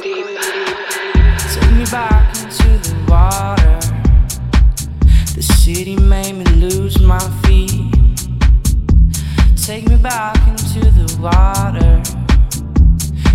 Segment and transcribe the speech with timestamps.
[0.00, 0.14] Take
[1.72, 3.80] me back into the water.
[5.34, 7.92] The city made me lose my feet.
[9.56, 12.00] Take me back into the water.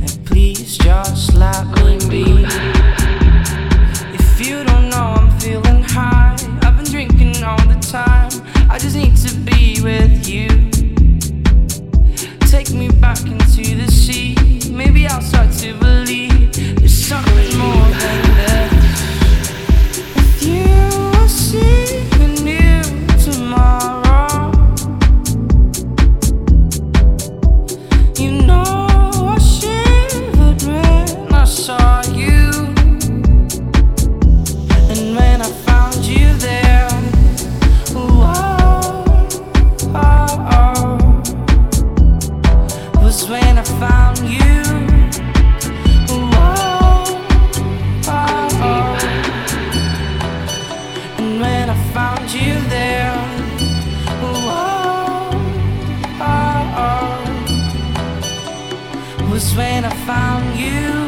[0.00, 2.46] And please just let me be.
[4.14, 6.36] If you don't know, I'm feeling high.
[6.62, 8.30] I've been drinking all the time.
[8.70, 10.55] I just need to be with you.
[43.16, 44.62] Was when I found you.
[46.10, 46.44] Oh,
[48.08, 48.98] oh.
[51.16, 53.14] And when I found you there.
[54.20, 54.42] Oh.
[59.30, 61.05] Was when I found you.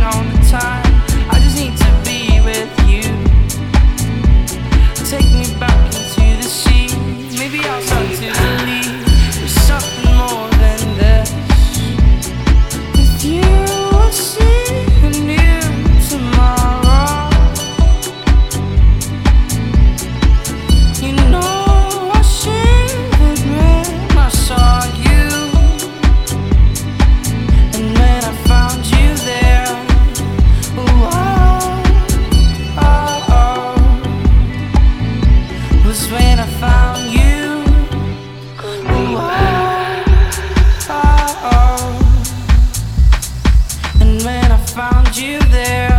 [0.00, 0.41] on.
[44.74, 45.91] found you there.